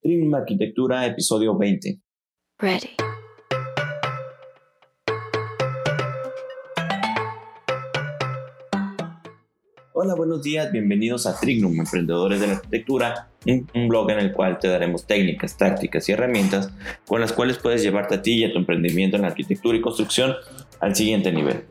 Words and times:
Trim 0.00 0.32
Arquitectura, 0.32 1.04
episodio 1.06 1.58
20. 1.58 1.98
Ready. 2.60 2.90
Hola, 9.92 10.14
buenos 10.14 10.40
días, 10.44 10.70
bienvenidos 10.70 11.26
a 11.26 11.38
Trignum, 11.40 11.80
Emprendedores 11.80 12.40
de 12.40 12.46
la 12.46 12.52
Arquitectura, 12.54 13.28
un, 13.44 13.88
blog 13.88 14.10
en 14.12 14.20
el 14.20 14.32
cual 14.32 14.60
te 14.60 14.68
daremos 14.68 15.04
técnicas, 15.04 15.56
tácticas 15.56 16.08
y 16.08 16.12
herramientas 16.12 16.72
con 17.04 17.20
las 17.20 17.32
cuales 17.32 17.58
puedes 17.58 17.82
llevarte 17.82 18.14
a 18.14 18.22
ti 18.22 18.34
y 18.34 18.44
a 18.44 18.52
tu 18.52 18.58
emprendimiento 18.58 19.16
en 19.16 19.22
la 19.22 19.28
arquitectura 19.28 19.76
y 19.76 19.80
construcción 19.80 20.36
al 20.78 20.94
siguiente 20.94 21.32
nivel. 21.32 21.64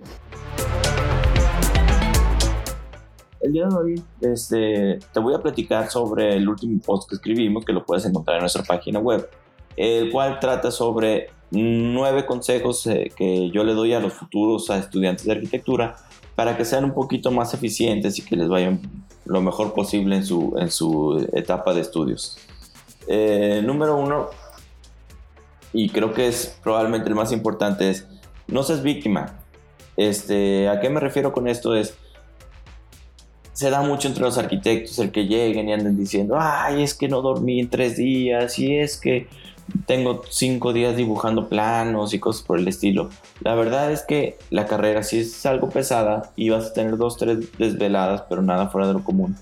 El 3.47 3.53
día 3.53 3.67
de 3.67 3.75
hoy 3.75 4.03
este, 4.19 4.99
te 5.13 5.19
voy 5.21 5.33
a 5.33 5.39
platicar 5.39 5.89
sobre 5.89 6.35
el 6.35 6.49
último 6.49 6.81
post 6.85 7.07
que 7.07 7.15
escribimos, 7.15 7.63
que 7.63 7.71
lo 7.71 7.85
puedes 7.85 8.03
encontrar 8.05 8.35
en 8.35 8.41
nuestra 8.41 8.61
página 8.63 8.99
web, 8.99 9.29
el 9.77 10.11
cual 10.11 10.37
trata 10.41 10.69
sobre 10.69 11.29
nueve 11.51 12.25
consejos 12.25 12.85
eh, 12.87 13.09
que 13.15 13.49
yo 13.51 13.63
le 13.63 13.73
doy 13.73 13.93
a 13.93 14.01
los 14.01 14.11
futuros 14.11 14.69
estudiantes 14.69 15.25
de 15.25 15.31
arquitectura 15.31 15.95
para 16.35 16.57
que 16.57 16.65
sean 16.65 16.83
un 16.83 16.93
poquito 16.93 17.31
más 17.31 17.53
eficientes 17.53 18.19
y 18.19 18.21
que 18.25 18.35
les 18.35 18.49
vayan 18.49 18.81
lo 19.23 19.39
mejor 19.39 19.73
posible 19.73 20.17
en 20.17 20.25
su, 20.25 20.53
en 20.59 20.69
su 20.69 21.25
etapa 21.31 21.73
de 21.73 21.79
estudios. 21.79 22.37
Eh, 23.07 23.61
número 23.63 23.95
uno, 23.95 24.27
y 25.71 25.87
creo 25.87 26.13
que 26.13 26.27
es 26.27 26.59
probablemente 26.61 27.07
el 27.07 27.15
más 27.15 27.31
importante, 27.31 27.89
es 27.91 28.05
no 28.47 28.63
seas 28.63 28.83
víctima. 28.83 29.39
Este, 29.95 30.67
¿A 30.67 30.81
qué 30.81 30.89
me 30.89 30.99
refiero 30.99 31.31
con 31.31 31.47
esto? 31.47 31.75
Es, 31.75 31.97
se 33.57 33.71
da 33.71 33.81
mucho 33.81 34.07
entre 34.07 34.21
los 34.21 34.37
arquitectos 34.37 34.99
el 34.99 35.11
que 35.11 35.25
lleguen 35.25 35.67
y 35.67 35.73
anden 35.73 35.97
diciendo, 35.97 36.37
ay, 36.39 36.83
es 36.83 36.93
que 36.93 37.07
no 37.07 37.23
dormí 37.23 37.59
en 37.59 37.71
tres 37.71 37.97
días 37.97 38.59
y 38.59 38.77
es 38.77 38.97
que 38.97 39.27
tengo 39.87 40.21
cinco 40.29 40.73
días 40.73 40.95
dibujando 40.95 41.49
planos 41.49 42.13
y 42.13 42.19
cosas 42.19 42.43
por 42.43 42.59
el 42.59 42.67
estilo. 42.67 43.09
La 43.41 43.55
verdad 43.55 43.91
es 43.91 44.03
que 44.03 44.37
la 44.51 44.67
carrera 44.67 45.01
sí 45.01 45.21
es 45.21 45.43
algo 45.47 45.71
pesada 45.71 46.31
y 46.35 46.49
vas 46.49 46.67
a 46.67 46.73
tener 46.73 46.97
dos, 46.97 47.17
tres 47.17 47.51
desveladas, 47.57 48.25
pero 48.29 48.43
nada 48.43 48.67
fuera 48.67 48.89
de 48.89 48.93
lo 48.93 49.03
común. 49.03 49.35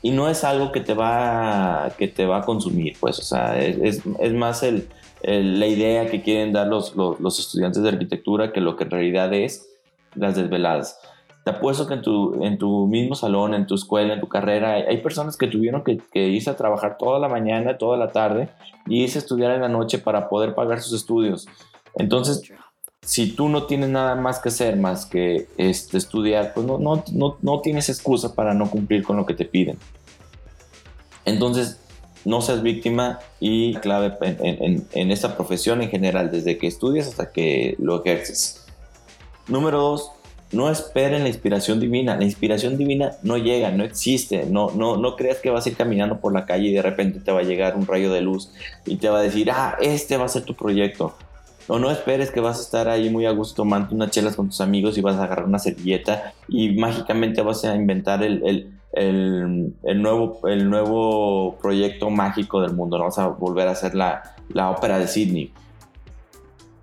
Y 0.00 0.12
no 0.12 0.28
es 0.28 0.44
algo 0.44 0.70
que 0.70 0.80
te 0.80 0.94
va, 0.94 1.90
que 1.98 2.06
te 2.06 2.26
va 2.26 2.38
a 2.38 2.42
consumir, 2.42 2.98
pues, 3.00 3.18
o 3.18 3.22
sea, 3.22 3.58
es, 3.58 4.00
es, 4.20 4.32
más 4.32 4.62
el, 4.62 4.86
la 5.24 5.66
idea 5.66 6.08
que 6.08 6.22
quieren 6.22 6.52
dar 6.52 6.68
los, 6.68 6.94
los, 6.94 7.18
los 7.18 7.40
estudiantes 7.40 7.82
de 7.82 7.88
arquitectura 7.88 8.52
que 8.52 8.60
lo 8.60 8.76
que 8.76 8.84
en 8.84 8.90
realidad 8.90 9.34
es 9.34 9.66
las 10.14 10.36
desveladas 10.36 11.00
te 11.44 11.50
apuesto 11.50 11.86
que 11.86 11.94
en 11.94 12.02
tu, 12.02 12.44
en 12.44 12.58
tu 12.58 12.86
mismo 12.86 13.14
salón, 13.14 13.54
en 13.54 13.66
tu 13.66 13.74
escuela, 13.74 14.14
en 14.14 14.20
tu 14.20 14.28
carrera, 14.28 14.74
hay, 14.74 14.98
personas 14.98 15.36
que 15.36 15.46
tuvieron 15.46 15.82
que, 15.82 16.00
irse 16.14 16.50
a 16.50 16.56
trabajar 16.56 16.98
toda 16.98 17.18
la 17.18 17.28
mañana, 17.28 17.78
toda 17.78 17.96
la 17.96 18.12
tarde 18.12 18.50
y 18.86 19.04
irse 19.04 19.18
a 19.18 19.22
estudiar 19.22 19.52
en 19.52 19.62
la 19.62 19.68
noche 19.68 19.98
para 19.98 20.28
poder 20.28 20.54
pagar 20.54 20.82
sus 20.82 20.92
estudios. 20.92 21.48
Entonces, 21.94 22.42
si 23.02 23.32
tú 23.32 23.48
no 23.48 23.64
tienes 23.64 23.88
nada 23.88 24.14
más 24.16 24.38
que 24.38 24.50
hacer 24.50 24.76
más 24.76 25.06
que 25.06 25.48
este, 25.56 25.96
estudiar, 25.96 26.52
pues 26.52 26.66
no, 26.66 26.78
no, 26.78 27.02
no, 27.12 27.38
no 27.40 27.60
tienes 27.60 27.88
excusa 27.88 28.34
para 28.34 28.52
no 28.52 28.70
cumplir 28.70 29.02
con 29.02 29.16
lo 29.16 29.24
que 29.24 29.34
te 29.34 29.46
piden. 29.46 29.78
Entonces, 31.24 31.80
no 32.26 32.42
seas 32.42 32.62
víctima 32.62 33.18
y 33.40 33.74
clave 33.76 34.14
en, 34.20 34.62
en, 34.62 34.88
en, 34.92 35.10
esta 35.10 35.36
profesión 35.36 35.80
en 35.80 35.88
general, 35.88 36.30
desde 36.30 36.58
que 36.58 36.66
estudias 36.66 37.08
hasta 37.08 37.32
que 37.32 37.76
lo 37.78 38.04
ejerces. 38.04 38.66
Número 39.48 39.80
dos, 39.80 40.12
no 40.52 40.68
esperen 40.68 41.22
la 41.22 41.28
inspiración 41.28 41.78
divina. 41.78 42.16
La 42.16 42.24
inspiración 42.24 42.76
divina 42.76 43.12
no 43.22 43.36
llega, 43.36 43.70
no 43.70 43.84
existe. 43.84 44.46
No, 44.46 44.70
no, 44.72 44.96
no 44.96 45.16
creas 45.16 45.38
que 45.38 45.50
vas 45.50 45.66
a 45.66 45.68
ir 45.68 45.76
caminando 45.76 46.20
por 46.20 46.32
la 46.32 46.44
calle 46.44 46.68
y 46.68 46.72
de 46.72 46.82
repente 46.82 47.20
te 47.20 47.30
va 47.32 47.40
a 47.40 47.44
llegar 47.44 47.76
un 47.76 47.86
rayo 47.86 48.12
de 48.12 48.20
luz 48.20 48.52
y 48.84 48.96
te 48.96 49.08
va 49.08 49.20
a 49.20 49.22
decir, 49.22 49.50
ah, 49.50 49.76
este 49.80 50.16
va 50.16 50.24
a 50.24 50.28
ser 50.28 50.42
tu 50.42 50.54
proyecto. 50.54 51.14
No, 51.68 51.78
no 51.78 51.90
esperes 51.90 52.32
que 52.32 52.40
vas 52.40 52.58
a 52.58 52.62
estar 52.62 52.88
ahí 52.88 53.10
muy 53.10 53.26
a 53.26 53.30
gusto 53.30 53.54
tomando 53.54 53.94
unas 53.94 54.10
chelas 54.10 54.34
con 54.34 54.48
tus 54.48 54.60
amigos 54.60 54.98
y 54.98 55.02
vas 55.02 55.16
a 55.16 55.24
agarrar 55.24 55.44
una 55.44 55.60
servilleta 55.60 56.32
y 56.48 56.70
mágicamente 56.70 57.42
vas 57.42 57.64
a 57.64 57.76
inventar 57.76 58.24
el, 58.24 58.72
nuevo, 58.92 60.40
el 60.48 60.68
nuevo 60.68 61.58
proyecto 61.62 62.10
mágico 62.10 62.60
del 62.60 62.72
mundo. 62.72 62.98
No 62.98 63.04
vas 63.04 63.18
a 63.18 63.28
volver 63.28 63.68
a 63.68 63.72
hacer 63.72 63.94
la, 63.94 64.34
la 64.48 64.70
ópera 64.70 64.98
de 64.98 65.06
Sydney 65.06 65.52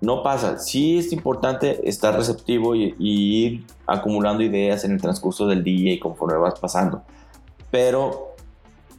no 0.00 0.22
pasa. 0.22 0.58
Sí 0.58 0.98
es 0.98 1.12
importante 1.12 1.88
estar 1.88 2.14
receptivo 2.16 2.74
y, 2.74 2.94
ir 2.98 3.64
acumulando 3.86 4.42
ideas 4.42 4.84
en 4.84 4.92
el 4.92 5.00
transcurso 5.00 5.46
del 5.46 5.64
día 5.64 5.92
y 5.92 5.98
conforme 5.98 6.38
vas 6.38 6.58
pasando. 6.58 7.02
Pero 7.70 8.34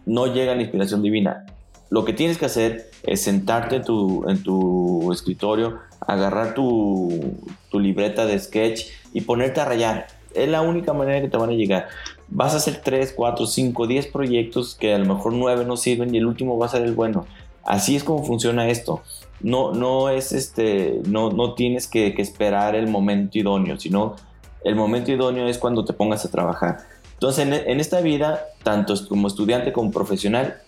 no 0.06 0.28
llega 0.28 0.56
la 0.56 0.62
inspiración 0.62 1.02
divina. 1.02 1.46
Lo 1.90 2.06
que 2.06 2.14
tienes 2.14 2.38
que 2.38 2.46
hacer 2.46 2.92
es 3.04 3.22
sentarte 3.22 3.78
en 3.78 3.84
tu, 3.84 5.12
escritorio, 5.12 5.80
agarrar 6.02 6.54
tu, 6.54 7.36
tu 7.72 7.80
libreta 7.80 8.26
de 8.26 8.38
sketch 8.38 8.86
y 9.14 9.22
ponerte 9.22 9.62
a 9.62 9.66
rayar. 9.66 10.08
Es 10.36 10.48
la 10.48 10.62
única 10.62 10.94
manera 10.94 11.22
que 11.22 11.30
te 11.30 11.38
van 11.38 11.50
a 11.50 11.54
llegar. 11.54 11.88
Vas 12.28 12.54
a 12.54 12.58
hacer 12.58 12.82
3, 12.84 13.14
4, 13.16 13.48
5, 13.48 13.88
10 13.88 14.08
proyectos 14.08 14.76
que 14.76 14.94
a 14.94 15.00
lo 15.00 15.06
mejor 15.06 15.34
9 15.34 15.66
no 15.66 15.78
sirven 15.78 16.14
y 16.14 16.20
el 16.20 16.28
último 16.28 16.60
va 16.60 16.68
a 16.68 16.70
ser 16.70 16.84
el 16.84 16.94
bueno. 16.94 17.26
Así 17.70 17.96
es 17.96 18.04
como 18.04 18.24
funciona 18.24 18.68
esto. 18.68 19.04
No, 19.42 19.74
no 19.74 20.10
es 20.10 20.32
este, 20.32 21.02
no, 21.06 21.30
no 21.30 21.54
tienes 21.54 21.86
que, 21.86 22.16
esperar 22.18 22.74
el 22.74 22.88
momento 22.88 23.38
idóneo, 23.38 23.80
sino 23.80 24.16
el 24.64 24.76
momento 24.76 25.12
idóneo 25.12 25.48
es 25.48 25.60
cuando 25.60 25.86
te 25.86 25.94
pongas 25.94 26.26
a 26.26 26.32
trabajar. 26.32 26.80
Entonces, 27.14 27.48
en, 27.48 27.80
esta 27.80 28.02
vida, 28.02 28.44
tanto 28.64 28.96
como 29.08 29.28
estudiante 29.28 29.72
como 29.72 29.92
profesional, 29.92 30.64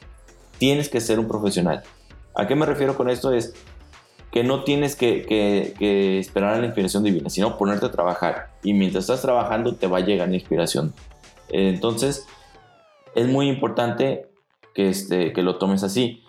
tienes 0.59 0.90
que 0.90 1.01
ser 1.01 1.19
un 1.19 1.28
profesional. 1.28 1.81
¿A 2.35 2.45
qué 2.45 2.53
me 2.53 2.67
refiero 2.67 2.95
con 2.95 3.09
esto? 3.09 3.34
Es 3.34 3.56
que 4.31 4.44
no 4.44 4.63
tienes 4.63 4.95
que, 4.95 6.19
esperar 6.19 6.53
a 6.53 6.59
la 6.59 6.67
inspiración 6.67 7.03
divina, 7.03 7.31
sino 7.31 7.57
ponerte 7.57 7.88
a 7.88 7.91
trabajar. 7.91 8.51
Y 8.61 8.73
mientras 8.73 9.06
estás 9.06 9.23
trabajando, 9.23 9.73
te 9.73 9.88
va 9.88 9.97
a 9.97 10.01
llegar 10.01 10.29
la 10.29 10.35
inspiración. 10.35 10.94
Entonces, 11.50 12.28
es 13.16 13.28
muy 13.28 13.50
importante 13.50 14.28
que, 14.75 14.90
este, 14.90 15.34
que 15.34 15.41
lo 15.41 15.57
tomes 15.57 15.81
así 15.81 16.22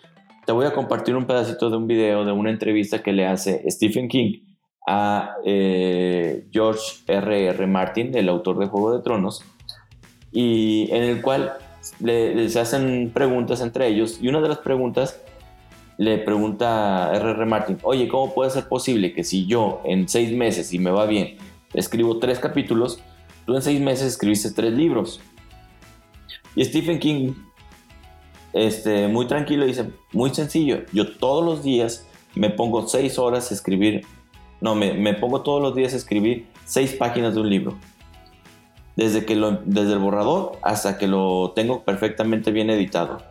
te 0.45 0.53
voy 0.53 0.67
a 0.67 0.73
compartir 0.73 1.15
un 1.17 1.27
pedacito 1.27 1.71
de 1.71 1.77
un 1.77 1.87
video 1.87 2.25
de 2.25 2.33
una 2.33 2.51
entrevista 2.51 3.03
que 3.03 3.13
le 3.13 3.27
hace 3.27 3.65
Stephen 3.71 4.09
King 4.09 4.41
a 4.87 5.37
eh, 5.45 6.49
George 6.51 7.05
R. 7.07 7.47
R. 7.47 7.67
Martin, 7.67 8.17
el 8.17 8.29
autor 8.29 8.59
de 8.59 8.67
Juego 8.67 8.97
de 8.97 9.03
Tronos, 9.03 9.45
y 10.33 10.89
en 10.91 11.05
el 11.05 11.23
cual 11.23 11.53
le, 12.01 12.49
se 12.49 12.59
hacen 12.59 13.13
preguntas 13.15 13.61
entre 13.61 13.87
ellos, 13.87 14.19
y 14.21 14.29
una 14.29 14.41
de 14.41 14.49
las 14.49 14.59
preguntas 14.59 15.23
le 15.99 16.19
pregunta 16.19 17.11
a 17.11 17.15
R. 17.15 17.31
R. 17.31 17.47
Martin, 17.47 17.79
oye, 17.83 18.09
¿cómo 18.09 18.35
puede 18.35 18.51
ser 18.51 18.69
posible 18.69 19.13
que 19.13 19.23
si 19.23 19.47
yo 19.47 19.81
en 19.85 20.09
seis 20.09 20.33
meses, 20.37 20.67
si 20.67 20.81
me 20.81 20.91
va 20.91 21.07
bien, 21.07 21.37
escribo 21.75 22.19
tres 22.19 22.41
capítulos, 22.41 23.01
tú 23.47 23.55
en 23.55 23.63
seis 23.63 23.81
meses 23.81 24.09
escribiste 24.09 24.51
tres 24.51 24.73
libros? 24.73 25.21
Y 26.57 26.65
Stephen 26.65 26.99
King 26.99 27.35
este, 28.53 29.09
muy 29.09 29.27
tranquilo, 29.27 29.67
dice, 29.67 29.91
muy 30.13 30.35
sencillo, 30.35 30.83
yo 30.93 31.17
todos 31.17 31.45
los 31.45 31.63
días 31.63 32.07
me 32.35 32.51
pongo 32.51 32.87
seis 32.87 33.19
horas 33.19 33.51
a 33.51 33.55
escribir, 33.55 34.05
no, 34.61 34.75
me, 34.75 35.15
pongo 35.15 35.43
todos 35.43 35.63
los 35.63 35.75
días 35.75 35.95
a 35.95 35.97
escribir 35.97 36.47
seis 36.65 36.93
páginas 36.93 37.35
de 37.35 37.41
un 37.41 37.51
libro. 37.51 37.79
Desde, 38.95 39.25
que 39.25 39.37
lo, 39.37 39.53
desde 39.65 39.95
el 39.95 39.99
borrador 40.01 40.59
hasta 40.61 40.99
que 40.99 41.07
lo 41.07 41.53
tengo 41.57 41.83
perfectamente 41.83 42.51
bien 42.53 42.69
editado. 42.69 43.23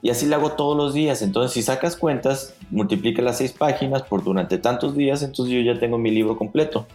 Y 0.00 0.10
así 0.10 0.26
lo 0.26 0.36
hago 0.36 0.52
todos 0.52 0.76
los 0.76 0.94
días. 0.94 1.22
Entonces, 1.22 1.52
si 1.52 1.62
sacas 1.62 1.96
cuentas, 1.96 2.54
multiplica 2.70 3.20
las 3.20 3.38
seis 3.38 3.52
páginas 3.52 4.02
por 4.02 4.22
durante 4.22 4.58
tantos 4.58 4.96
días, 4.96 5.24
entonces 5.24 5.52
yo 5.52 5.60
ya 5.60 5.80
tengo 5.80 5.98
mi 5.98 6.12
libro 6.12 6.36
completo. 6.36 6.86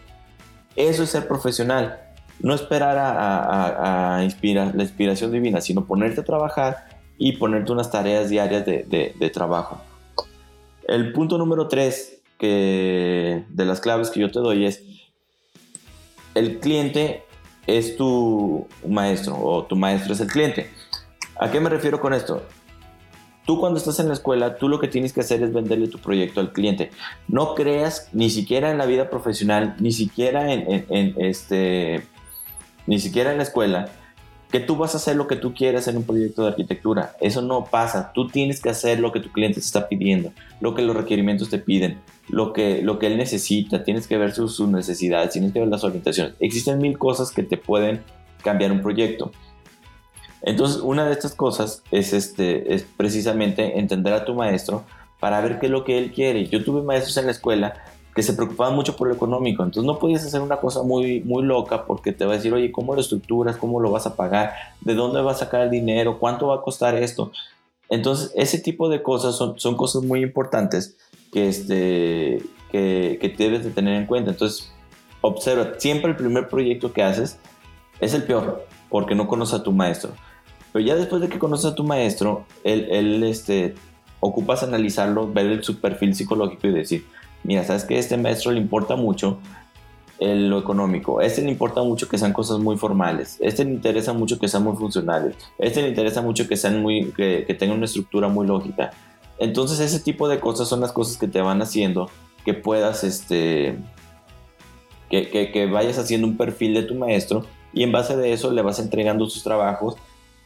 Eso 0.77 1.03
es 1.03 1.09
ser 1.09 1.27
profesional. 1.27 1.99
No 2.39 2.53
esperar 2.53 2.97
a, 2.97 4.15
a 4.15 4.23
inspirar, 4.23 4.73
la 4.73 4.83
inspiración 4.83 5.31
divina, 5.33 5.59
sino 5.59 5.85
ponerte 5.85 6.21
a 6.21 6.23
trabajar 6.23 6.92
y 7.17 7.33
ponerte 7.33 7.71
unas 7.71 7.91
tareas 7.91 8.29
diarias 8.29 8.65
de, 8.65 9.31
trabajo. 9.33 9.81
El 10.87 11.13
punto 11.13 11.37
número 11.37 11.67
tres 11.67 12.21
que, 12.37 13.43
de 13.47 13.65
las 13.65 13.79
claves 13.79 14.09
que 14.09 14.19
yo 14.19 14.31
te 14.31 14.39
doy 14.39 14.65
es, 14.65 14.83
el 16.35 16.59
cliente 16.59 17.23
es 17.67 17.95
tu 17.95 18.67
maestro 18.87 19.37
o 19.39 19.63
tu 19.63 19.75
maestro 19.75 20.13
es 20.13 20.19
el 20.19 20.27
cliente. 20.27 20.69
¿A 21.39 21.51
qué 21.51 21.59
me 21.59 21.69
refiero 21.69 21.99
con 21.99 22.13
esto? 22.13 22.43
Tú 23.45 23.59
cuando 23.59 23.77
estás 23.77 23.99
en 23.99 24.07
la 24.07 24.13
escuela, 24.13 24.57
tú 24.57 24.69
lo 24.69 24.79
que 24.79 24.87
tienes 24.87 25.11
que 25.11 25.19
hacer 25.19 25.43
es 25.43 25.53
venderle 25.53 25.87
tu 25.87 25.99
proyecto 25.99 26.39
al 26.39 26.53
cliente. 26.53 26.91
No 27.27 27.55
creas 27.55 28.09
ni 28.13 28.29
siquiera 28.29 28.71
en 28.71 28.77
la 28.77 28.85
vida 28.85 29.09
profesional, 29.09 29.75
ni 29.79 29.91
siquiera 29.91 30.51
en 30.51 31.15
este, 31.17 32.05
ni 32.87 32.99
siquiera 32.99 33.31
en 33.31 33.37
la 33.37 33.43
escuela, 33.43 33.89
que 34.53 34.59
tú 34.59 34.75
vas 34.75 34.93
a 34.93 34.97
hacer 34.97 35.15
lo 35.15 35.25
que 35.25 35.35
tú 35.35 35.55
quieras 35.55 35.87
en 35.87 35.97
un 35.97 36.03
proyecto 36.03 36.43
de 36.43 36.49
arquitectura. 36.49 37.15
Eso 37.19 37.41
no 37.41 37.65
pasa. 37.65 38.11
Tú 38.13 38.27
tienes 38.27 38.61
que 38.61 38.69
hacer 38.69 38.99
lo 38.99 39.11
que 39.11 39.19
tu 39.19 39.31
cliente 39.31 39.59
te 39.59 39.65
está 39.65 39.89
pidiendo, 39.89 40.31
lo 40.61 40.75
que 40.75 40.83
los 40.83 40.95
requerimientos 40.95 41.49
te 41.49 41.57
piden, 41.57 41.99
lo 42.29 42.53
que, 42.53 42.83
lo 42.83 42.99
que 42.99 43.07
él 43.07 43.17
necesita. 43.17 43.83
Tienes 43.83 44.05
que 44.05 44.15
ver 44.15 44.31
sus, 44.31 44.59
necesidades, 44.59 45.31
tienes 45.31 45.53
que 45.53 45.59
ver 45.59 45.69
las 45.69 45.83
orientaciones. 45.83 46.35
Existen 46.39 46.77
mil 46.77 46.99
cosas 46.99 47.31
que 47.31 47.41
te 47.41 47.57
pueden 47.57 48.03
cambiar 48.43 48.71
un 48.71 48.83
proyecto. 48.83 49.31
Entonces, 50.43 50.83
una 50.83 51.07
de 51.07 51.13
estas 51.13 51.33
cosas 51.33 51.81
es, 51.89 52.13
este, 52.13 52.75
es 52.75 52.83
precisamente 52.83 53.79
entender 53.79 54.13
a 54.13 54.23
tu 54.23 54.35
maestro 54.35 54.83
para 55.19 55.41
ver 55.41 55.57
qué 55.57 55.65
es 55.65 55.71
lo 55.71 55.83
que 55.83 55.97
él 55.97 56.11
quiere. 56.11 56.45
Yo 56.45 56.63
tuve 56.63 56.83
maestros 56.83 57.17
en 57.17 57.25
la 57.25 57.31
escuela 57.31 57.73
que 58.15 58.23
se 58.23 58.33
preocupaban 58.33 58.75
mucho 58.75 58.95
por 58.95 59.07
lo 59.07 59.15
económico, 59.15 59.63
entonces 59.63 59.87
no 59.87 59.97
podías 59.97 60.23
hacer 60.23 60.41
una 60.41 60.57
cosa 60.57 60.83
muy, 60.83 61.21
muy 61.21 61.43
loca 61.43 61.85
porque 61.85 62.11
te 62.11 62.25
va 62.25 62.33
a 62.33 62.35
decir, 62.35 62.53
oye, 62.53 62.71
¿cómo 62.71 62.93
lo 62.93 63.01
estructuras? 63.01 63.57
¿Cómo 63.57 63.79
lo 63.79 63.91
vas 63.91 64.05
a 64.05 64.15
pagar? 64.15 64.53
¿De 64.81 64.93
dónde 64.93 65.21
vas 65.21 65.37
a 65.37 65.45
sacar 65.45 65.61
el 65.61 65.71
dinero? 65.71 66.19
¿Cuánto 66.19 66.47
va 66.47 66.55
a 66.57 66.61
costar 66.61 66.95
esto? 66.95 67.31
Entonces, 67.89 68.31
ese 68.35 68.59
tipo 68.59 68.89
de 68.89 69.01
cosas 69.01 69.35
son, 69.35 69.59
son 69.59 69.75
cosas 69.75 70.03
muy 70.03 70.21
importantes 70.21 70.95
que, 71.31 71.47
este, 71.47 72.41
que, 72.71 73.17
que 73.19 73.35
debes 73.37 73.63
de 73.63 73.71
tener 73.71 73.95
en 73.95 74.05
cuenta. 74.05 74.31
Entonces, 74.31 74.71
observa, 75.21 75.73
siempre 75.77 76.11
el 76.11 76.15
primer 76.15 76.49
proyecto 76.49 76.93
que 76.93 77.03
haces 77.03 77.37
es 77.99 78.13
el 78.13 78.23
peor, 78.23 78.65
porque 78.89 79.15
no 79.15 79.27
conoces 79.27 79.59
a 79.59 79.63
tu 79.63 79.71
maestro. 79.71 80.11
Pero 80.71 80.85
ya 80.85 80.95
después 80.95 81.21
de 81.21 81.29
que 81.29 81.39
conoces 81.39 81.71
a 81.71 81.75
tu 81.75 81.83
maestro, 81.83 82.45
él, 82.63 82.87
él 82.89 83.23
este, 83.23 83.75
ocupas 84.19 84.63
analizarlo, 84.63 85.31
ver 85.31 85.63
su 85.63 85.79
perfil 85.79 86.15
psicológico 86.15 86.67
y 86.67 86.71
decir, 86.71 87.05
mira, 87.43 87.63
sabes 87.63 87.85
que 87.85 87.97
este 87.97 88.17
maestro 88.17 88.51
le 88.51 88.59
importa 88.59 88.95
mucho 88.95 89.39
lo 90.19 90.59
económico, 90.59 91.19
a 91.19 91.25
este 91.25 91.41
le 91.41 91.49
importa 91.49 91.83
mucho 91.83 92.07
que 92.07 92.17
sean 92.17 92.31
cosas 92.31 92.59
muy 92.59 92.77
formales, 92.77 93.39
a 93.41 93.47
este 93.47 93.65
le 93.65 93.71
interesa 93.71 94.13
mucho 94.13 94.39
que 94.39 94.47
sean 94.47 94.63
muy 94.63 94.75
funcionales, 94.75 95.35
a 95.59 95.65
este 95.65 95.81
le 95.81 95.89
interesa 95.89 96.21
mucho 96.21 96.47
que, 96.47 96.55
sean 96.55 96.81
muy, 96.81 97.11
que, 97.11 97.43
que 97.45 97.53
tengan 97.53 97.77
una 97.77 97.85
estructura 97.85 98.29
muy 98.29 98.47
lógica. 98.47 98.91
Entonces 99.37 99.79
ese 99.79 99.99
tipo 99.99 100.29
de 100.29 100.39
cosas 100.39 100.67
son 100.69 100.79
las 100.79 100.93
cosas 100.93 101.17
que 101.17 101.27
te 101.27 101.41
van 101.41 101.61
haciendo 101.61 102.09
que 102.45 102.53
puedas, 102.53 103.03
este, 103.03 103.75
que, 105.09 105.29
que, 105.29 105.51
que 105.51 105.65
vayas 105.65 105.97
haciendo 105.97 106.27
un 106.27 106.37
perfil 106.37 106.73
de 106.73 106.83
tu 106.83 106.95
maestro 106.95 107.45
y 107.73 107.83
en 107.83 107.91
base 107.91 108.15
de 108.15 108.33
eso 108.33 108.51
le 108.51 108.61
vas 108.61 108.79
entregando 108.79 109.25
sus 109.25 109.43
trabajos, 109.43 109.95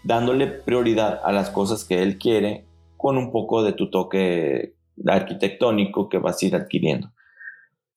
dándole 0.04 0.48
prioridad 0.48 1.20
a 1.24 1.32
las 1.32 1.50
cosas 1.50 1.84
que 1.84 2.02
él 2.02 2.18
quiere 2.18 2.66
con 2.96 3.18
un 3.18 3.32
poco 3.32 3.64
de 3.64 3.74
tu 3.74 3.90
toque 3.92 4.74
arquitectónico 5.06 6.10
que 6.10 6.18
vas 6.18 6.42
a 6.42 6.46
ir 6.46 6.56
adquiriendo. 6.56 7.12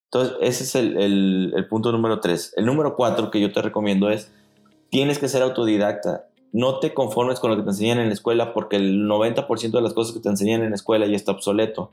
Entonces, 0.05 0.37
ese 0.41 0.65
es 0.65 0.75
el, 0.75 1.53
el, 1.55 1.69
punto 1.69 1.93
número 1.93 2.19
tres. 2.21 2.53
El 2.57 2.67
número 2.67 2.97
cuatro 2.97 3.31
que 3.31 3.41
yo 3.41 3.53
te 3.53 3.63
recomiendo 3.63 4.11
es, 4.11 4.33
tienes 4.91 5.19
que 5.19 5.29
ser 5.29 5.43
autodidacta. 5.43 6.27
No 6.53 6.81
te 6.81 6.93
conformes 6.93 7.39
con 7.39 7.51
lo 7.51 7.57
que 7.57 7.63
te 7.63 7.69
enseñan 7.69 8.01
en 8.01 8.09
la 8.09 8.15
escuela 8.15 8.53
porque 8.53 8.77
el 8.77 9.07
90% 9.07 9.71
de 9.71 9.83
las 9.83 9.93
cosas 9.93 10.13
que 10.13 10.21
te 10.21 10.29
enseñan 10.29 10.63
en 10.63 10.71
la 10.71 10.75
escuela 10.75 11.07
ya 11.07 11.15
está 11.15 11.31
obsoleto. 11.31 11.91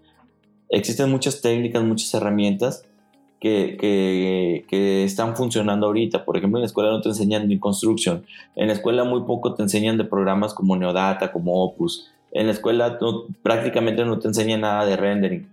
Existen 0.70 1.12
muchas 1.12 1.42
técnicas, 1.42 1.84
muchas 1.84 2.12
herramientas 2.16 2.86
que, 3.40 4.66
que, 4.68 5.04
están 5.04 5.36
funcionando 5.36 5.88
ahorita. 5.88 6.26
Por 6.26 6.38
ejemplo, 6.38 6.58
en 6.58 6.62
la 6.62 6.68
escuela 6.68 6.90
no 6.90 7.02
te 7.02 7.10
enseñan 7.10 7.48
ni 7.48 7.60
construction. 7.60 8.26
En 8.56 8.68
la 8.68 8.74
escuela 8.74 9.04
muy 9.04 9.22
poco 9.22 9.54
te 9.54 9.64
enseñan 9.64 9.98
de 9.98 10.04
programas 10.04 10.54
como 10.54 10.76
Neodata, 10.76 11.32
como 11.32 11.64
Opus. 11.64 12.12
En 12.32 12.48
la 12.48 12.54
escuela 12.54 13.00
prácticamente 13.42 14.04
no 14.06 14.20
te 14.20 14.28
enseñan 14.28 14.62
nada 14.62 14.86
de 14.86 14.96
rendering. 14.96 15.48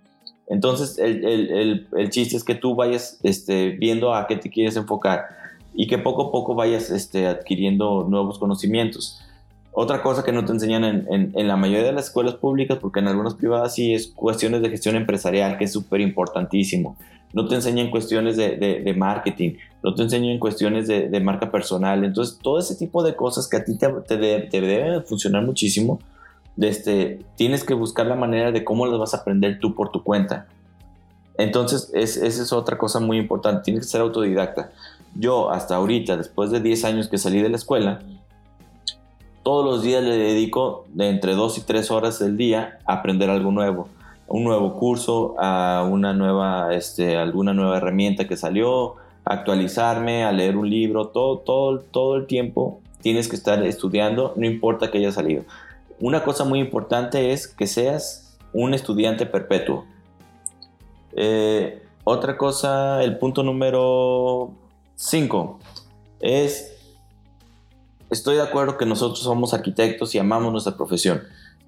Entonces, 0.48 0.98
el, 0.98 1.24
el, 1.24 1.88
el, 1.96 2.10
chiste 2.10 2.36
es 2.36 2.44
que 2.44 2.54
tú 2.54 2.74
vayas 2.74 3.18
este, 3.22 3.70
viendo 3.70 4.14
a 4.14 4.26
qué 4.26 4.36
te 4.36 4.50
quieres 4.50 4.76
enfocar 4.76 5.26
y 5.74 5.86
que 5.86 5.96
poco 5.96 6.28
a 6.28 6.30
poco 6.30 6.54
vayas 6.54 6.90
este, 6.90 7.26
adquiriendo 7.26 8.06
nuevos 8.08 8.38
conocimientos. 8.38 9.20
Otra 9.72 10.02
cosa 10.02 10.22
que 10.22 10.32
no 10.32 10.44
te 10.44 10.52
enseñan 10.52 10.84
en, 10.84 11.06
en, 11.10 11.32
en, 11.34 11.48
la 11.48 11.56
mayoría 11.56 11.86
de 11.86 11.92
las 11.92 12.06
escuelas 12.06 12.34
públicas, 12.34 12.78
porque 12.78 13.00
en 13.00 13.08
algunas 13.08 13.34
privadas 13.34 13.74
sí, 13.74 13.94
es 13.94 14.08
cuestiones 14.08 14.60
de 14.60 14.68
gestión 14.68 14.96
empresarial, 14.96 15.56
que 15.56 15.64
es 15.64 15.72
súper 15.72 16.00
importantísimo 16.00 16.96
no 17.34 17.48
te 17.48 17.56
enseñan 17.56 17.90
cuestiones 17.90 18.36
de, 18.36 18.56
de, 18.56 18.94
marketing, 18.94 19.56
no 19.82 19.92
te 19.94 20.02
enseñan 20.02 20.38
cuestiones 20.38 20.86
de, 20.86 21.08
de, 21.08 21.20
marca 21.20 21.50
personal. 21.50 22.04
Entonces, 22.04 22.38
todo 22.40 22.60
ese 22.60 22.76
tipo 22.76 23.02
de 23.02 23.16
cosas 23.16 23.48
que 23.48 23.56
a 23.56 23.64
ti 23.64 23.76
te, 23.76 23.88
te, 23.88 24.60
deben 24.60 25.04
funcionar 25.04 25.44
muchísimo, 25.44 25.98
este, 26.58 27.24
tienes 27.36 27.64
que 27.64 27.74
buscar 27.74 28.06
la 28.06 28.14
manera 28.14 28.52
de 28.52 28.64
cómo 28.64 28.86
las 28.86 28.98
vas 28.98 29.14
a 29.14 29.18
aprender 29.18 29.58
tú 29.60 29.74
por 29.74 29.90
tu 29.90 30.02
cuenta. 30.02 30.46
Entonces, 31.36 31.90
es, 31.94 32.16
esa 32.16 32.42
es 32.42 32.52
otra 32.52 32.78
cosa 32.78 33.00
muy 33.00 33.18
importante, 33.18 33.62
tienes 33.62 33.84
que 33.84 33.90
ser 33.90 34.00
autodidacta. 34.00 34.70
Yo, 35.14 35.50
hasta 35.50 35.76
ahorita, 35.76 36.16
después 36.16 36.50
de 36.50 36.60
10 36.60 36.84
años 36.84 37.08
que 37.08 37.18
salí 37.18 37.40
de 37.42 37.48
la 37.48 37.56
escuela, 37.56 38.00
todos 39.42 39.64
los 39.64 39.82
días 39.82 40.02
le 40.02 40.16
dedico 40.16 40.86
de 40.92 41.10
entre 41.10 41.34
2 41.34 41.58
y 41.58 41.60
3 41.62 41.90
horas 41.90 42.18
del 42.18 42.36
día 42.36 42.78
a 42.86 42.94
aprender 42.94 43.30
algo 43.30 43.50
nuevo 43.50 43.88
un 44.26 44.44
nuevo 44.44 44.74
curso, 44.74 45.34
a 45.38 45.86
una 45.88 46.12
nueva, 46.12 46.74
este, 46.74 47.16
alguna 47.16 47.54
nueva 47.54 47.76
herramienta 47.76 48.26
que 48.26 48.36
salió, 48.36 48.96
actualizarme, 49.24 50.24
a 50.24 50.32
leer 50.32 50.56
un 50.56 50.68
libro, 50.68 51.08
todo, 51.08 51.38
todo, 51.38 51.80
todo 51.80 52.16
el 52.16 52.26
tiempo 52.26 52.80
tienes 53.00 53.28
que 53.28 53.36
estar 53.36 53.62
estudiando, 53.62 54.32
no 54.36 54.46
importa 54.46 54.90
que 54.90 54.98
haya 54.98 55.12
salido. 55.12 55.44
Una 56.00 56.24
cosa 56.24 56.44
muy 56.44 56.58
importante 56.58 57.32
es 57.32 57.46
que 57.46 57.66
seas 57.66 58.38
un 58.52 58.74
estudiante 58.74 59.26
perpetuo. 59.26 59.84
Eh, 61.16 61.82
otra 62.04 62.36
cosa, 62.36 63.02
el 63.02 63.18
punto 63.18 63.42
número 63.42 64.52
5 64.96 65.58
es, 66.20 66.76
estoy 68.10 68.36
de 68.36 68.42
acuerdo 68.42 68.76
que 68.76 68.86
nosotros 68.86 69.20
somos 69.20 69.54
arquitectos 69.54 70.14
y 70.14 70.18
amamos 70.18 70.52
nuestra 70.52 70.76
profesión, 70.76 71.22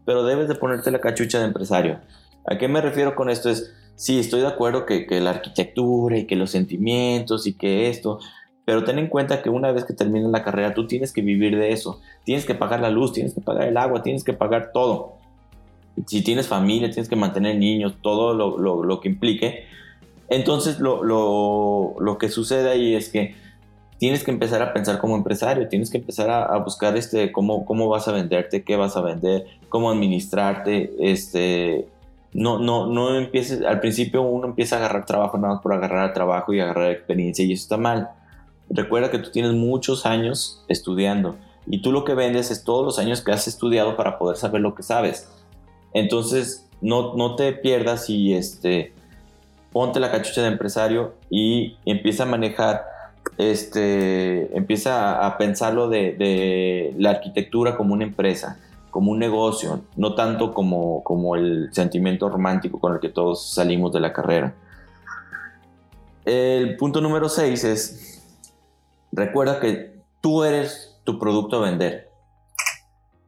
pero 0.05 0.25
debes 0.25 0.49
de 0.49 0.55
ponerte 0.55 0.91
la 0.91 1.01
cachucha 1.01 1.39
de 1.39 1.47
empresario. 1.47 2.01
¿A 2.47 2.59
qué 2.59 2.69
me 2.69 2.81
refiero 2.81 3.15
con 3.15 3.31
esto? 3.31 3.49
Es, 3.49 3.73
sí, 3.95 4.19
estoy 4.19 4.41
de 4.41 4.49
acuerdo 4.49 4.87
que, 4.87 5.07
que 5.07 5.21
la 5.21 5.31
arquitectura 5.31 6.19
y 6.19 6.27
que 6.27 6.37
los 6.37 6.51
sentimientos 6.51 7.47
y 7.47 7.55
que 7.55 7.89
esto, 7.89 8.21
pero 8.67 8.83
ten 8.83 8.99
en 8.99 9.07
cuenta 9.07 9.43
que 9.43 9.49
una 9.49 9.71
vez 9.71 9.85
que 9.85 9.95
termines 9.95 10.29
la 10.29 10.43
carrera 10.43 10.75
tú 10.75 10.89
tienes 10.89 11.13
que 11.13 11.23
vivir 11.23 11.57
de 11.57 11.73
eso. 11.73 12.01
Tienes 12.25 12.45
que 12.45 12.57
pagar 12.57 12.81
la 12.81 12.91
luz, 12.91 13.13
tienes 13.13 13.33
que 13.33 13.41
pagar 13.41 13.69
el 13.69 13.77
agua, 13.77 14.03
tienes 14.03 14.25
que 14.25 14.33
pagar 14.33 14.73
todo. 14.75 15.15
Si 16.07 16.23
tienes 16.23 16.49
familia, 16.49 16.91
tienes 16.91 17.09
que 17.09 17.15
mantener 17.15 17.57
niños, 17.57 17.95
todo 18.03 18.35
lo, 18.35 18.59
lo, 18.59 18.83
lo 18.83 19.01
que 19.01 19.09
implique. 19.09 19.67
Entonces 20.29 20.81
lo, 20.81 21.05
lo, 21.05 22.19
que 22.19 22.29
sucede 22.29 22.69
ahí 22.69 22.97
es 22.97 23.09
que 23.09 23.37
tienes 23.99 24.25
que 24.25 24.33
empezar 24.33 24.61
a 24.63 24.73
pensar 24.73 24.99
como 24.99 25.15
empresario, 25.15 25.69
tienes 25.69 25.89
que 25.89 25.99
empezar 25.99 26.29
a, 26.29 26.45
a, 26.45 26.59
buscar 26.59 26.97
este, 26.97 27.31
cómo, 27.31 27.65
cómo 27.65 27.89
vas 27.89 28.09
a 28.09 28.13
venderte, 28.13 28.65
qué 28.65 28.75
vas 28.75 28.97
a 28.97 29.01
vender, 29.01 29.47
cómo 29.69 29.93
administrarte, 29.93 30.93
este, 30.99 31.87
no, 32.33 32.59
no, 32.59 32.89
no 32.89 33.17
empieces, 33.17 33.63
al 33.63 33.79
principio 33.79 34.23
uno 34.23 34.49
empieza 34.49 34.75
a 34.75 34.79
agarrar 34.81 35.07
trabajo 35.07 35.39
nada 35.39 35.55
más 35.55 35.63
por 35.63 35.73
agarrar 35.73 36.13
trabajo 36.13 36.53
y 36.53 36.59
agarrar 36.59 36.91
experiencia 36.91 37.45
y 37.45 37.53
eso 37.53 37.63
está 37.63 37.77
mal. 37.77 38.11
Recuerda 38.69 39.11
que 39.11 39.19
tú 39.19 39.31
tienes 39.31 39.53
muchos 39.53 40.07
años 40.07 40.65
estudiando 40.69 41.37
y 41.67 41.83
tú 41.83 41.93
lo 41.93 42.05
que 42.05 42.15
vendes 42.15 42.51
es 42.51 42.65
todos 42.65 42.85
los 42.85 42.99
años 42.99 43.23
que 43.23 43.33
has 43.33 43.49
estudiado 43.49 43.97
para 43.97 44.19
poder 44.19 44.37
saber 44.37 44.61
lo 44.61 44.75
que 44.75 44.83
sabes. 44.83 45.29
Entonces, 45.93 46.69
no, 46.81 47.15
no 47.15 47.37
te 47.37 47.53
pierdas 47.53 48.09
y 48.11 48.35
este, 48.35 48.93
ponte 49.73 50.01
la 50.01 50.11
cachucha 50.11 50.43
de 50.43 50.49
empresario 50.49 51.15
y 51.31 51.77
empieza 51.85 52.23
a 52.23 52.27
manejar, 52.27 52.85
este, 53.39 54.57
empieza 54.57 55.27
a, 55.27 55.39
pensarlo 55.39 55.89
de, 55.89 56.95
la 56.99 57.11
arquitectura 57.11 57.77
como 57.77 57.95
una 57.95 58.05
empresa 58.05 58.59
como 58.91 59.13
un 59.13 59.19
negocio, 59.19 59.83
no 59.97 60.15
tanto 60.15 60.55
como, 60.55 61.05
como 61.05 61.37
el 61.37 61.69
sentimiento 61.73 62.31
romántico 62.31 62.81
con 62.81 62.95
el 62.95 63.01
que 63.01 63.11
todos 63.11 63.53
salimos 63.53 63.93
de 63.93 64.01
la 64.01 64.15
carrera. 64.15 64.55
El 66.25 66.79
punto 66.79 67.03
número 67.03 67.29
6 67.29 67.65
es, 67.65 68.16
recuerda 69.17 69.59
que 69.59 70.01
tú 70.21 70.45
eres 70.45 71.01
tu 71.05 71.19
producto 71.19 71.57
a 71.57 71.69
vender. 71.69 72.11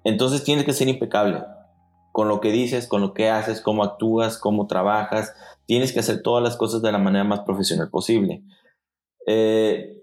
Entonces 0.05 0.45
tienes 0.45 0.65
que 0.65 0.73
ser 0.73 0.89
impecable 0.89 1.43
con 2.13 2.29
lo 2.29 2.41
que 2.41 2.53
dices, 2.53 2.87
con 2.87 3.01
lo 3.01 3.15
que 3.15 3.31
haces, 3.31 3.61
cómo 3.61 3.83
actúas, 3.83 4.39
cómo 4.39 4.67
trabajas. 4.67 5.35
Tienes 5.67 5.93
que 5.93 6.01
hacer 6.01 6.23
todas 6.23 6.43
las 6.43 6.57
cosas 6.57 6.83
de 6.83 6.93
la 6.93 6.99
manera 6.99 7.25
más 7.25 7.41
profesional 7.41 7.91
posible. 7.91 8.43
Eh, 9.27 10.01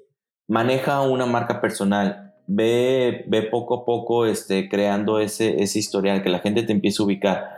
maneja 0.47 1.01
una 1.01 1.25
marca 1.25 1.61
personal 1.61 2.25
ve, 2.47 3.25
ve 3.27 3.43
poco 3.43 3.81
a 3.81 3.85
poco 3.85 4.25
este, 4.25 4.69
creando 4.69 5.19
ese, 5.19 5.61
ese 5.63 5.79
historial, 5.79 6.23
que 6.23 6.29
la 6.29 6.39
gente 6.39 6.63
te 6.63 6.71
empiece 6.71 7.01
a 7.01 7.05
ubicar. 7.05 7.49